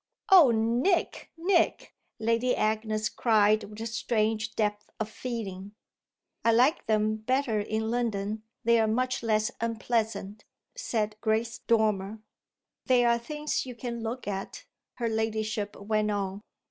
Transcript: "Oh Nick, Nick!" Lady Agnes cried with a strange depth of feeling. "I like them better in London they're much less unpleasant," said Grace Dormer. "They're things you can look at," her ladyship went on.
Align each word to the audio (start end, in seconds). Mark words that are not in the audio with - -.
"Oh 0.31 0.49
Nick, 0.49 1.29
Nick!" 1.37 1.93
Lady 2.17 2.55
Agnes 2.55 3.07
cried 3.07 3.65
with 3.65 3.81
a 3.81 3.85
strange 3.85 4.55
depth 4.55 4.89
of 4.99 5.11
feeling. 5.11 5.73
"I 6.43 6.53
like 6.53 6.87
them 6.87 7.17
better 7.17 7.59
in 7.59 7.91
London 7.91 8.41
they're 8.63 8.87
much 8.87 9.21
less 9.21 9.51
unpleasant," 9.61 10.43
said 10.75 11.17
Grace 11.21 11.59
Dormer. 11.59 12.17
"They're 12.87 13.19
things 13.19 13.67
you 13.67 13.75
can 13.75 14.01
look 14.01 14.27
at," 14.27 14.65
her 14.95 15.07
ladyship 15.07 15.75
went 15.79 16.09
on. 16.09 16.41